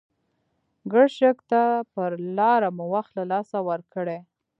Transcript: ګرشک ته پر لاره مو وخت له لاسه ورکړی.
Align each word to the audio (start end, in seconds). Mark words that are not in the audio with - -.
ګرشک 0.91 1.37
ته 1.49 1.61
پر 1.93 2.11
لاره 2.37 2.69
مو 2.77 2.85
وخت 2.93 3.11
له 3.17 3.23
لاسه 3.31 3.57
ورکړی. 3.69 4.19